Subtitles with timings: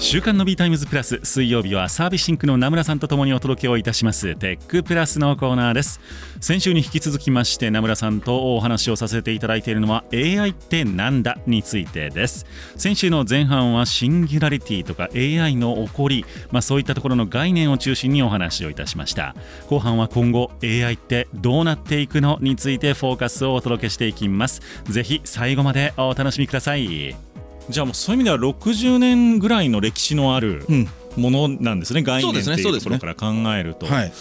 [0.00, 4.36] 週刊の B タイムズプラス水曜日はサービスシンクの名村さんとともにお届けをいたします。
[4.36, 6.00] テックプラスのコーナーです。
[6.40, 12.46] 先週に引き続きまして名村さんとお話をさせていただいているのは AI ってなんだについてです。
[12.76, 19.34] 先週の前半はシンギュラリティとか AI の起こり、まあ、そういったところの概念を中心にお話をいたしました。
[19.68, 24.62] 後半は今後 AI ってどうなっていくのについてフォーカスをお届けしていきます。
[24.84, 27.27] ぜひ最後までお楽しみください。
[27.68, 30.66] じゃあもうそういう意味では60年ぐらいの歴史のある
[31.16, 33.86] ものなんですね、うん、概念っていうところから考えると。
[33.86, 34.12] はい。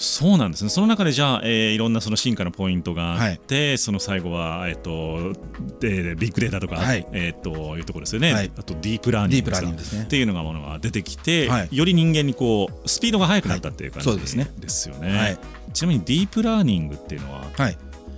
[0.00, 0.70] そうなんですね。
[0.70, 5.38] その中でじゃあ、えー、いろんなその進化のポイントがあって、はい、その最後はえっ、ー、と
[5.78, 8.32] でビッグデータとか、はい、えっ、ー、というところですよね。
[8.32, 10.04] はい、あとディープラーニングですね。
[10.04, 14.50] っていうのがものが出てきて、より人間にこうスピードが速くなったっていう感じですね。
[14.58, 15.36] ですよね。
[15.74, 17.42] ちなみにディープラーニングっていうのは、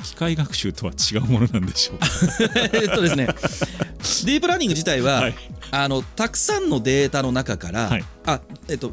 [0.05, 2.06] 機械学習とは違うものなんでしょうか？
[2.78, 3.27] えっとですね
[4.25, 5.34] ディープラーニング自体は、はい、
[5.70, 8.92] あのたくさんのデータの中から、はい、あえっと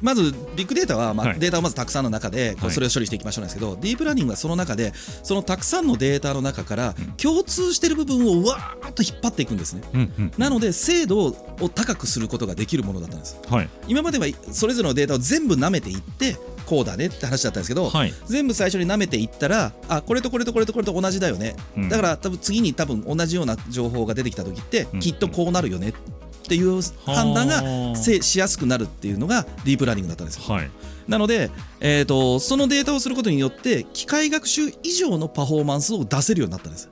[0.00, 9.82] まずビッグデータは、まあ、データをまずたくさんの中で、それを処理していきましょうなんですけど、ディープラーニングはその中でそのたくさんのデータの中から共通している部分をわーっと引っ張っていくんですね、
[10.38, 11.32] なので精度を
[11.68, 16.36] 高くすることができるものだったんです、はい、今まではそれぞれのデータを全部舐めていって
[16.70, 25.92] こうだねって話だったんですけど、はい、全部最初に舐めていったらあこれとこれとこれとこれと同じだよね、うん、だから多分次に多分同じような情報が出てきた時って、きっとこうなるよねっ
[26.48, 30.42] ていう判断がしやすくなるっていうのがディープラーニングだったんですよ。
[30.54, 30.70] はい、
[31.08, 36.88] なので、えーと、そのデータをすることによって機械学習以上のパフォーマンスを出せるようになったんです。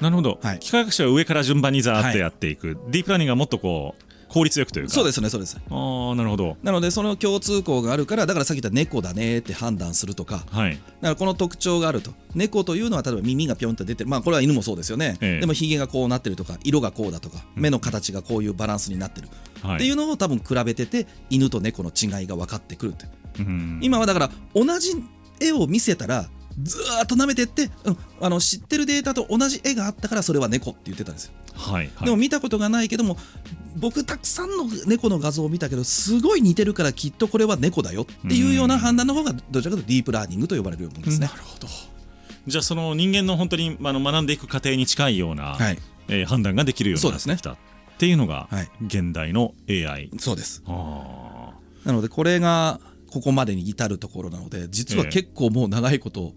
[0.00, 4.92] なるほど、はい、機械学習は上から順番にザーってやっていく、はい、ディープラーニングはもっとこう効率よくというか。
[4.92, 5.56] そうですねそうです。
[5.56, 6.56] ああなるほど。
[6.62, 12.12] なのでその共通項があるからだからさっき言った猫だねって判断するとか、はい、だからこの特徴があると。
[12.34, 19.28] 猫というのは例えば耳がぴょんと出てるまあこれは犬もそうですよね、ええ、でもひげがこうなってるとか色がこうだとか目の形がこういうバランスになってる、
[19.62, 23.04] っていうのを多分比べてて犬と猫の違いが分かってくるって、
[23.40, 24.92] うん、今はだから同じ
[25.40, 26.30] 絵を見せたら
[26.60, 33.16] ずっと舐めてって、うん、あの知ってるデータと同じ絵があったからそれは猫って言ってたんですよ、はいはい、でも見たことがないけども
[33.76, 41.26] 僕たくさんの猫の画像を見たけどすごい似てるからきっとこれは猫だよっていうような判断の方がどちらかというとディープラーニングと呼ばれるものですね。
[41.26, 41.68] なるほど。
[42.46, 47.56] じゃあその人間の本当にあの学んでいく過程に近いような、はい、えー、判断ができるようになってきたっ
[47.98, 48.48] ていうのが
[48.84, 50.10] 現代の AI。
[50.18, 50.62] そうです。
[50.66, 52.80] なのでこれが
[53.12, 56.32] ここまでに至るところなので実は結構もう長いこと、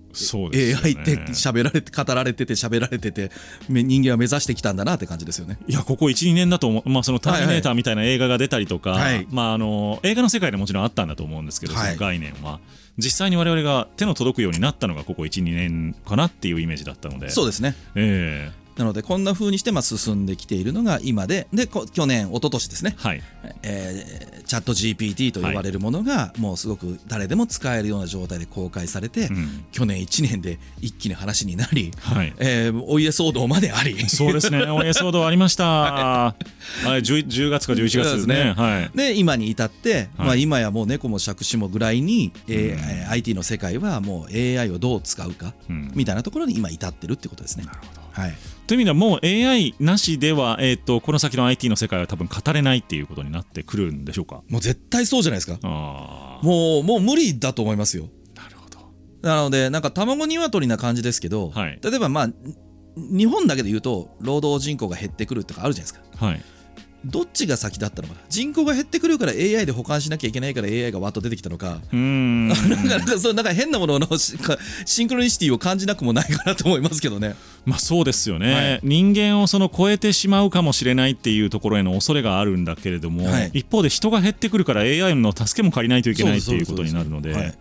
[0.53, 3.31] ええ、AI って喋られて語られてて喋られてて
[3.69, 5.57] 人間は目指してきたんだなって感じですよね。
[5.67, 9.15] いやここ12年だと思う、まあ、そのターミネーターみたいな映画が出たりとか、はい。
[9.15, 12.59] はい、まあ、あの映画の世界でもちろんあったんだと思うんですけど、その概念は。
[12.97, 17.29] 実際に我々が手の届くようになったのがここ12年かなっていうイメージだったので。
[17.29, 23.23] そうですね、えー、なのでこんな風にしてまあ進んできているのが今でで去年一昨年ですね、はい。
[23.63, 32.33] えー、チャット GPT と呼ばれるものがもうすごく誰でも使えるような状態で公開されて、うん、去年1年で一気に話になり、はい。
[32.37, 33.97] えー、お家騒動まであり。
[34.09, 34.63] そうですね。
[34.69, 36.35] お家騒動ありました、 は
[36.85, 38.53] い、10, 10月か11月ですね。
[38.57, 47.65] はい、で今に至って、まあ、今やもう猫も杓子もぐらいに、えー、IT の世界はもう AI をどう使うか、みたいなところに今至ってるってことですね。
[47.65, 48.05] なるほど。
[48.21, 48.33] はい、
[48.67, 54.41] という意味ではもう AI なしでは、えーと、この先の IT の世界は多分語れないっていうことになってくるんでしょうか？
[54.49, 55.59] もう絶対そうじゃないですか。
[55.61, 58.09] もうもう無理だと思いますよ。
[58.35, 58.79] なるほど。
[59.21, 62.29] なのでなんか卵鶏な感じですけど、はい、例えばまあ
[62.95, 66.41] 日本だけで言うと労働人口が減ってくるとかあるじゃないですか、はい、
[67.05, 68.19] どっちが先だったのかな？
[68.29, 71.79] 人口が減ってくるから AI で保管しなきゃいけないから AI がわっと出てきたのか。
[71.93, 72.47] うん。
[72.49, 72.55] な
[72.97, 77.35] んかそうなんか変なもののシンクロニシティを感じなくもないかなと思いますけどね。
[77.65, 87.53] まあそうですよね、はい、人間をその超えてしまうかもしれないっていうところへの恐れがあるんだけれども、はい、一方で人が減ってくるから AI の助けも借りないといけないっていうことになるので。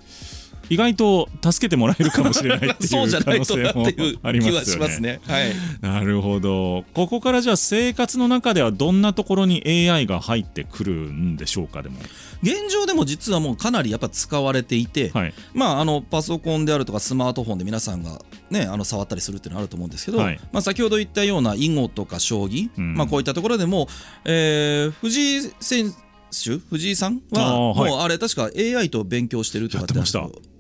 [0.75, 2.91] 意外と助けてもらえるかもしれないっていう
[3.25, 3.87] 可能性も
[4.23, 5.21] ありますよね。
[5.25, 6.85] はい、なるほど。
[6.95, 12.01] ここからじゃあ生活の中ではどんなところに AI が入ってくるんでしょうかでも。
[12.43, 23.89] 現状でも実はもうかなりやっぱ使われていて、はい、まああのパソコンであるとかスマートフォンで皆さんがねあの触ったりするっていうのはあると思うんですけど、はい、まあ先ほど言ったような囲碁とか将棋、うん、まあこういったところでも、
[24.25, 25.95] えー、藤井選
[26.35, 29.95] 手藤井さんはもうあれ確か AI と勉強してるとかって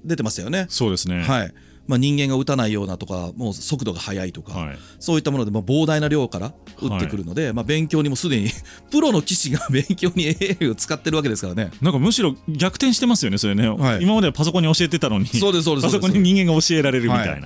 [0.05, 0.67] 出てましたよね。
[0.69, 1.23] そうですね。
[1.23, 1.55] はい。
[1.87, 8.49] まあ、人間が打たないようなとかもう速度が速いとか、はい、そういったもので、まあ、膨大な量から打ってくるので、はい、まあ、勉強にもすでに
[8.91, 11.71] プロの棋士が勉強に AI を使ってるわけですからね。
[11.81, 17.43] なんかむしろ逆転してますよねそれね、はい、今まではパソコンに教えてたのにそうですそうですパソコンに人間が教えられるみたいな、はい、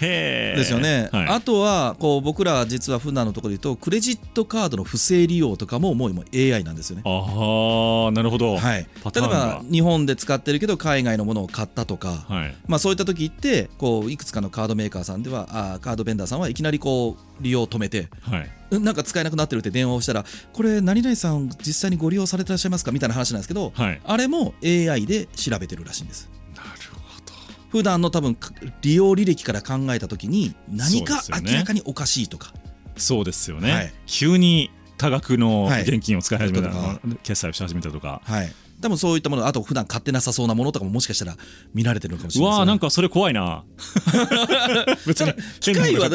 [0.00, 7.02] へえですよね、あとはこう僕ら実は普段のところで言うとクレジットカードの不正利用とかももう今 AI なんですよね。
[7.04, 26.30] ああなるほど、はい、例えば日本で使ってるけど海外のものを買ったとか、はい、まあ、そういった時ってこういくつかのカードメーカーさんではあカードベンダーさんはいきなりこう利用を止めて、はい、なんか使えなくなってるって電話をしたらこれ何々さん実際にご利用されてらっしゃいますかみたいな話なんですけど、はい、あれも AI で調べてるらしいんです。
[26.54, 27.32] なるほど。
[27.70, 28.36] 普段の多分
[28.82, 32.54] 利用履歴から考えた時に何か明らかにおかしいとか。
[32.96, 38.52] そうですよね、はい、急に多額の現金を使い始めた、はい、決済をし始めたとか、はい、
[38.82, 41.36] 多分そういったものあと普段買ってなさそうなものとかももしかしたら
[41.72, 43.64] 見られてるのかもしれない、ね、わあなんかそれ怖いな。
[45.06, 46.10] 別に機械は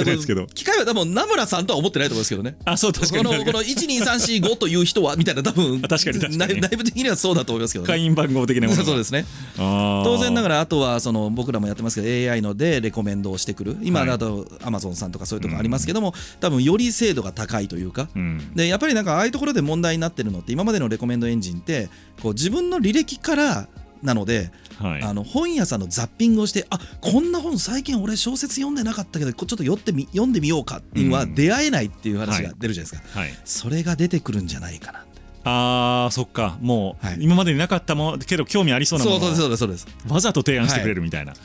[0.54, 2.58] 機械は多分名村さんとは思ってないと思うんですけどね。
[2.66, 3.24] あそう確かに。
[3.24, 9.26] このこの12345という人はみたいな多分 確かに確内部的にはそうだと思いますけど、ね、会員番号的なものそうですね。
[9.58, 13.78] 当然ながらあとはその僕らもやってますけど AI のでレコメンドをしてくる。
[13.82, 21.90] 今だとアマゾンさんとかそういうとこありますけども、うん、多分より精度が高いというか、うん、でやっぱりなんかああいうところで問題になってるのって今までのレコメンドエンジンって
[22.22, 23.68] こう自分の履歴から
[24.04, 33.30] なので、はい、あの本屋さんのザッピングをしてあこんな本最近俺小説読んでなかったけどちょっと読ってみ読んでみようかっていうのは出会えないっていう話が出るじゃないですか、はい。
[33.30, 35.06] はい、それが出てくるんじゃないかな
[35.50, 36.58] あーそっか。
[36.62, 39.88] もう、今までになかったものけど興味ありそうなものそうですそうです。
[40.08, 41.40] わざと提案してくれるみたいな、はい、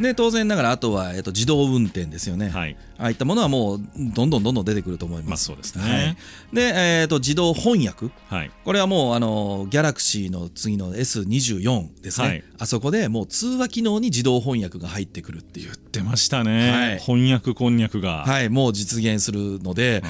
[0.00, 5.30] で当然ながらあとは、えっと、自動運転ですよね、はい、ああいったものはもうどんどんどんどん出てくると思います。
[5.30, 6.16] まあ、そうですね、はい、
[6.54, 15.70] で、えーと、自動翻訳、はい、これはもうあのギャラクシーの次の S24 ですね、はい、あそこでもう通話機能に自動翻訳が入ってくるっていう。
[15.70, 18.24] 言ってましたね、はい、翻訳こんにゃくが。
[18.26, 18.48] はい。
[18.48, 20.02] もう実現するので。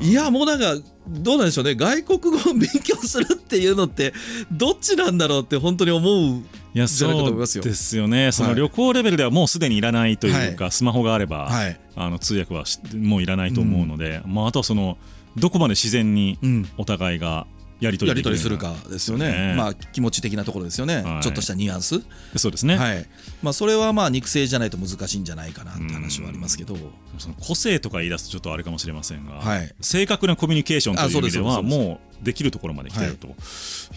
[0.00, 0.74] いやもうなんか
[1.08, 1.74] どうなんでしょうね。
[1.74, 4.12] 外国語を勉強するっていうのって
[4.50, 6.42] どっちなんだろうって本当に思う
[6.74, 12.64] いやそうですよね、その旅行レベルではもうすでにいらないというか、はい、スマホがあれば、はい、あの通訳は
[12.96, 14.96] もういらないと思うので、うん、まあ、あとはその
[15.36, 16.38] どこまで自然に
[16.78, 17.46] お互いが
[17.80, 22.00] やり取りするかですよね、ね、まあ、気持ち的なところですよね、はい、ちょっとしたニュアンス。
[22.36, 23.06] そうですね、はい。
[23.42, 26.76] まあ、それはまあ肉声じゃないと難しいんじゃないかなって話はありますけど。
[27.18, 33.28] その個性とか言い出すとちょっとあれかもしれませんが、はい、正確なコミュニケーションという意味ではもうできるところまで来てると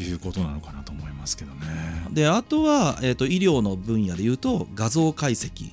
[0.02, 1.68] いうことなのかなと思いますけどね。
[2.12, 5.72] であとは、えーと、医療の分野でいうと画像解析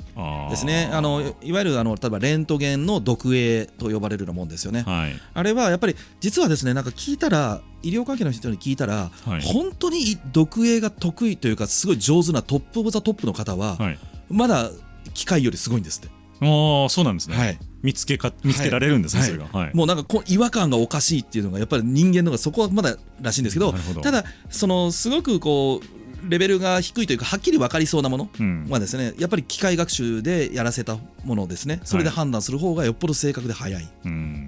[0.50, 0.90] ですね。
[0.92, 4.82] あのいわゆるあの例えばレントゲンの読影と呼ばれるようなもんですよね。
[4.82, 10.04] はい、あれはやっぱり実はですねなんか聞いたら医療関係の人に聞いたら、はい、本当に
[10.34, 14.70] 読影が得意というかすごい上手なトップ・オブ・ザ・トップの方は、はい、まだ
[15.14, 16.08] 機械よりすごいんですって。
[16.40, 28.30] ああそうなんですね、はい、見つけか見つけられるんですね、はい、それが、はい、もうなんかこ違和感がおかしいっていうのがやっぱり人間のがそこはまだらしいんですけどただそのすごくこうレベルが低いというかはっきり分かりそうなもの
[28.70, 31.80] はですね、うん、やっぱり機械学習でやらせたものですね。
[31.84, 33.82] それで判断する方がよっぽど正確で早い。
[33.82, 33.86] っ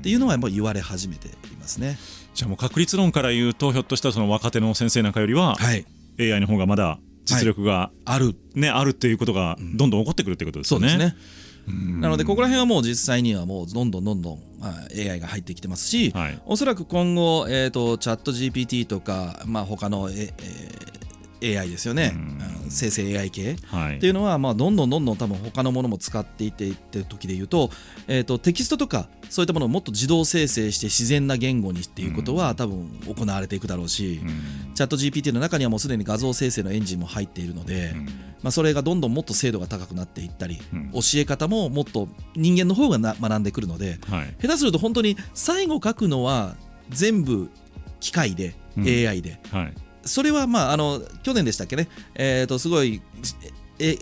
[0.00, 1.98] ていうのはやっぱり言われ始めていますね。
[2.34, 5.84] じゃあもう確率論から言うとひょっとしたらその若手の先生なんかよりは、はい、
[6.20, 8.36] AI の方がまだ実力が、ある。
[8.54, 10.88] ねあるっていうことがどんどん起こってくるってことですよね。
[10.88, 11.16] そうですね
[11.66, 14.38] なのでここら辺はもう実際にはもうどんどんどんどん
[14.94, 20.93] AI が入ってきてますし、はい、おそらく今後、えーと、チャット GPT とか、まあ、他の、ええー
[21.44, 27.70] AI ですよね、うん、生成 AI 系、はい、っていうのは、まあ、どんどんどんどん多分他のものも使っていっていってる時で言うと,、
[28.08, 38.06] えーと、テキストとかそういったものをもっと自動生成して自然な言語にっていうことは、うん、多分行われていくだろうし、うん、チャット GPT の中にはもうすでに画像生成のエンジンも入っているので、うん、
[38.42, 40.58] まあ、それがどんどんもっと精度が高くなっていったり、
[40.92, 46.56] 教え方ももっと人間の方がな学んでくるので、はい、下手すると本当に最後書くのは
[46.90, 47.50] 全部
[48.00, 53.00] 機械で、AI で、はいそれはまああの去年でしたっけね、えー、とすごい
[53.78, 53.98] 絵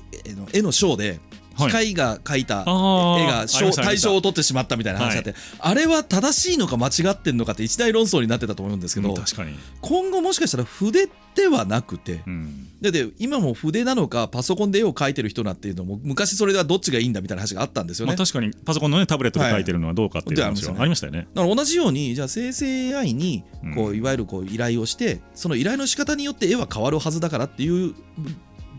[0.52, 1.20] 絵のショーで
[1.56, 9.14] 機械が描いた絵が大賞を取ってしまったみたいな話があって、あれは正しいのか間違ってんのかって一大論争になってたと思うんですけど、
[9.80, 12.22] 今後もしかしたら筆ではなくて、
[12.80, 21.26] で今も筆なのかパソコンで絵を描いてる人なっていうのも昔それはどっちがいいんだみたいな話があったんですよね、確かにパソコンの、ね、タブレットで描いてるのはどうかっていう話がありましたよね。
[21.34, 23.44] だから同じようにじゃあ生成 AI に
[23.74, 27.94] こういわゆるこう依頼をしてその依頼の仕方によって絵は変わるはずだからっていう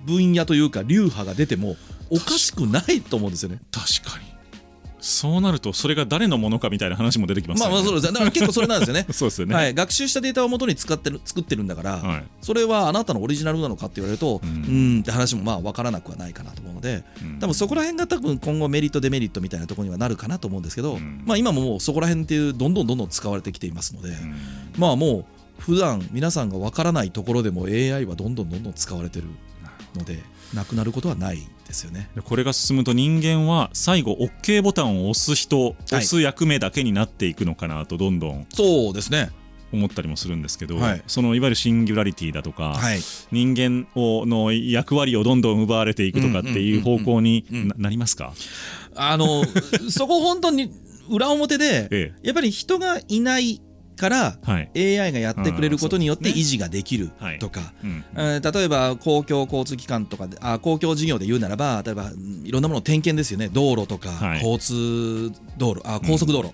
[0.05, 1.75] 分野というか流派が出ても
[2.15, 3.59] おかしくないと思うんですよね。
[3.71, 4.33] 確かに
[5.03, 7.73] そうなるとそれが誰のものかみたいな話も出てきますよね。
[7.73, 9.05] まあ、まあそうですだから結構それなんですよね。
[9.11, 9.73] そうですよね、はい。
[9.73, 14.53] 学習したデータを元に使ってる作ってるんだから、はい、それはあなたのオリジナルなのかって言われると、うん、う
[14.97, 24.15] んって話もまあ分からなくはないかなと思うので、うん、多分そこら辺が多分今後メリットデメリットみたいなところにはなるかなと思うんですけど、うん、まあ今ももうそこら辺っていうどんどんどんどん使われてきていますので、
[24.77, 25.25] まあも
[25.59, 29.25] う普段皆さんが分からないところでも AI はどんどんどんどん使われてる
[29.97, 30.31] ので。
[30.53, 32.09] なくなることはないですよね。
[32.23, 39.31] これが進むと人間は最後 OK ボタンを押す人押す役目だけになっていくのかなとどんどんそうですね。
[39.71, 42.99] 思ったりもするんですけど、はい、そのいわゆるシンギュラリティだとか、はい、
[43.31, 47.43] 人間をの役割をどんどん奪われていくとかっていう方向に
[47.77, 48.33] なりますか？
[48.95, 49.43] あの
[49.89, 50.69] そこ本当に
[51.09, 53.61] 裏表で、ええ、やっぱり人がいない
[53.95, 57.73] から AI がやってくれることによって維持ができるとか、
[58.15, 62.11] 例えば公共交通機関とかであ公共事業で言うならば例えば
[62.43, 63.49] いろんなもの点検ですよね。
[63.51, 66.53] 道路とか、交通道路あ高速道路、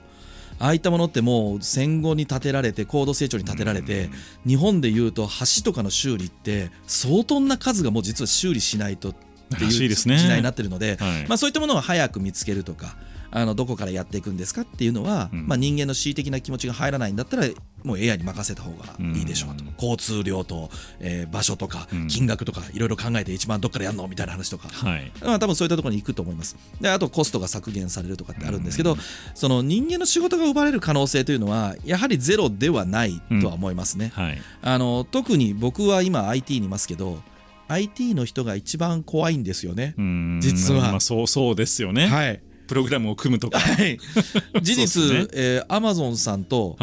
[0.60, 4.10] ああいったものってもう戦後に建てられて高度成長に建てられて、
[4.46, 9.14] 日本でいうと橋とかの修理って相当な数がもう実は修理しないとっ
[9.58, 12.96] ていう時代になってるので、まあ、そういったものを早く見つけるとか。
[13.32, 17.44] あのどこからやっていくんですかっていうのは、うん、まあ、人間の恣意的な気持ちが入らないんだったら
[17.84, 20.70] もう AI に任せた方がいいでしょうと、うん、交通量と、
[21.00, 26.58] えー、場所とか金額とかいろいろ考えて一番どっからやるのみたいな話とか、はい、まあ、多分そういったところに行くと思います。
[26.82, 29.00] であとコストが削減されるとかってあるんですけど、うん、
[29.34, 37.22] その人間の仕事が奪われる可能性というのはやはりゼロではないとは思いますね、はい、あの特に僕は今 IT にいますけど
[37.68, 39.94] IT の人が一番怖いんですよね。
[40.42, 42.08] 実は、まあ、そうそうですよね。
[42.08, 43.98] はいプログラムを組むとか、はい、
[44.62, 45.28] 事実、ね。
[45.34, 46.78] えー、アマゾンさんと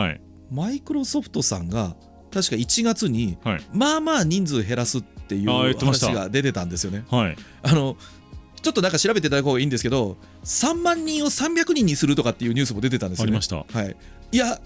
[0.51, 1.97] マイクロソフトさんが
[2.33, 7.05] 確か1月に、はい、まあまあ人数減らすっていう話が出てたんですよね。
[7.09, 7.97] はい、あの
[8.63, 13.97] ちょっとなんか調べていただく方がいいんですけど3万人を300人にするとかっていうニュースも出てたんですよ、ね、ありました、はい、
[14.33, 14.61] いや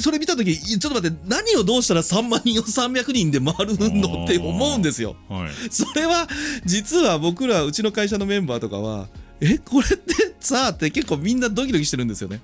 [0.00, 6.26] それ見た時ちょっと待って何をどうしたら3万人を300人で回るのって思うんですよ、はい、それは
[6.64, 9.08] 実は僕らうちの会社のメンバーとかは
[9.40, 12.40] えこれってさあって結構みんなドキドキしてるんですよね。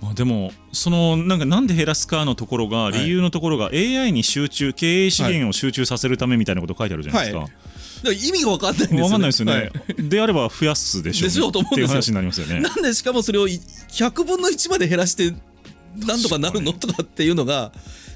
[0.00, 7.40] まあ、でもそのなんかなんで減らすかのところが理由のところが AI に集中経営資源を集中させるためみたいなこと書いてあるじゃないですか。
[7.40, 7.50] はい。
[8.02, 12.60] 意味が分かんないんですよ、ね、分かんないですよね、はい、であれば増やすでしょう、ね、でしょうと思うんですよっていう話になりますよね。
[12.60, 15.34] なんでしかもそれを100分の1まで減らして
[16.06, 17.72] なんとかなるのとかっていうのが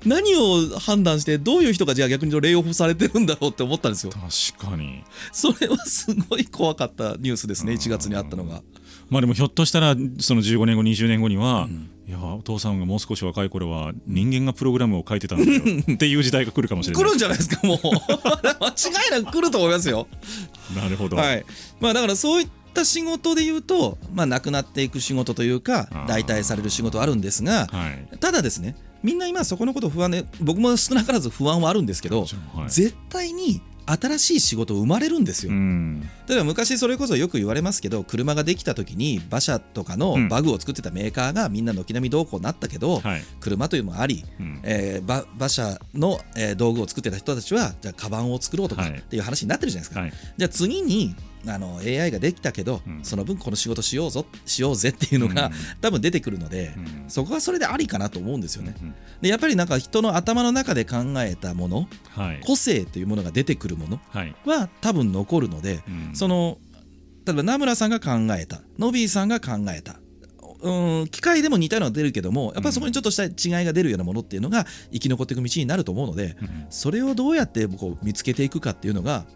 [0.06, 4.12] 何を判断してどういう人がじゃあ逆にレイオフされてるんだろうって思ったんですよ。
[4.12, 5.02] 確かに。
[5.32, 7.72] それはすごい怖かったニュースですね。
[7.72, 8.62] 1月にあったのが
[9.10, 15.60] まあでもひょっとしたらその15年後20年後には、うん、いやお父さんがもう少し若い頃は人間がプログラムを書いてたんだよ
[15.92, 17.04] っていう時代が来るかもしれない。
[17.04, 17.78] 来るんじゃないですかもう。
[17.82, 20.06] 間違いなく来ると思いますよ。
[20.76, 21.44] なるほど、はい。
[21.80, 32.26] まあ、だからそういった仕事で言うと、まあ、なくなっていく仕事というか代替される仕事あるんですが、はい、ただですねみんな今そこのこと不安で僕も少なからず不安はあるんですけど、は
[32.66, 43.02] い、絶対に新しい仕事生まれるんですよ、うん、例えば昔それこそよく言われますけど車ができた時に馬車とかのバグを作ってたメーカーがみんな軒並みどうこうなったけど、
[43.40, 51.14] 車というのもあり、うん、えー、馬車の、えー、道具を作ってた人たちはじゃあカバンを作ろうとかっていう話になってるじゃないですか、はい、じゃあ次に
[51.46, 58.74] あの AI ができたけど、うん、その分この仕事しようぞしようぜっていうのが、うん、多分出てくるので、うん、そこはそれでありかなと思うんですよね。
[59.20, 64.00] でやっぱりなんか人の頭の中で考えたもの、はい、個性というものが出てくるもの
[64.44, 65.82] は多分残るので、
[66.12, 66.58] その
[67.26, 69.96] 例えば名村さんが考えたノビーさんが考えた
[70.64, 76.36] うん機械でも似たようなのが出るけどもやっぱりそこにちょっとした違いが出るようなものっていうのが生き残っていく道になると思うので、
[76.70, 79.26] それをどうやってこう見つけていくかっていうのが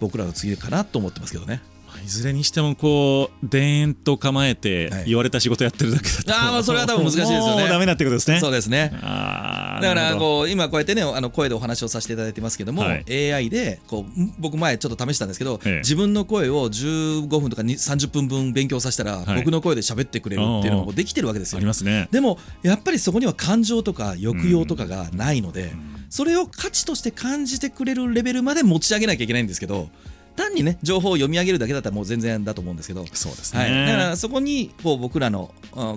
[0.00, 1.62] 僕らの次かなと思ってますけどね。
[2.04, 7.60] いずれにしてもこうでーんと構えて言われた仕事やってるだけだと、はい、ああそれは多分難しいですよね。
[7.62, 8.38] もうダメなってことですね。
[8.38, 8.90] そうですね。
[8.92, 21.58] だからこう今こうやってねあの声でお話をさせていただいてますけども、はい、AI でこう僕前ちょっと試したんですけど、ええ、自分の声を15分とか30分分勉強させたら、はい、僕の声で喋ってくれるっていうのもできてるわけですよ。
[21.58, 22.08] ありますね。
[22.10, 29.90] でもやっぱりそこには感情とか抑揚とかがないので、うん、それを価値として感じてくれるレベルまで持ち上げなきゃいけないんですけど
[30.34, 35.50] 単にね情報を読み上げるだけだったらもう全然だと思うんですけどそうですね、はい、だからそこにこう僕らの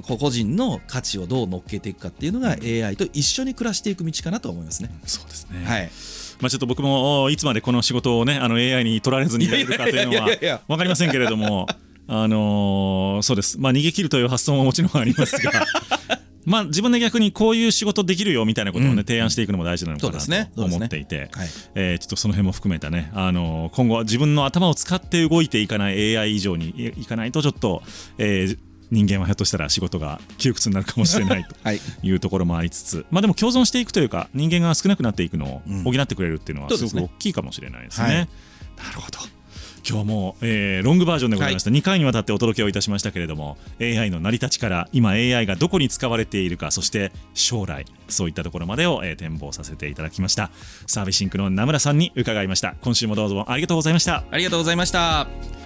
[0.03, 4.89] 個人の価値をどう乗っけていくかっていうのが AI と一緒に暮らしていく道かなと思いますね。
[5.05, 5.63] そうですね。
[5.65, 5.89] はい。
[6.41, 10.27] まあ、ちょっと僕もいつまでこの仕事をねあの AI に取られずにいられるかというのは
[10.67, 11.65] 分かりませんけれども
[12.11, 15.51] あのー、そうです、まあ、逃げ切るという発想ももちろんありますが
[16.50, 21.29] まあ、自分で逆にこういう仕事できるよみたいなことをね、提案していくのも大事なのかなと思っていて、
[21.75, 27.84] えちょっとその辺も含めたね、あの今後は自分の頭を使って動いていかない AI 以上にいかないとちょっと、
[28.18, 28.58] えー、
[28.91, 32.12] 人間はひょっとしたら仕事が窮屈になるかもしれないと い。
[32.12, 38.27] うところもありつつ、はい、まあでも共存していくというか人間が少なくなっていくのを補ってくれるっていうのはすごく大きいかもしれないですね。
[38.77, 39.20] なるほど
[39.88, 50.51] 今日も、えー、ロングバージョンでございました、はい、2回にわたってお届けをいたしましたけれども AI の成り立ちから今 AI がどこに使われているかそして将来そういったところまでを、えー、展望させていただきました。
[50.88, 52.75] サービスシンクの名村さんに伺いました。
[52.81, 54.24] 今週もどうぞありがとうございました。
[54.31, 55.58] ありがとうございました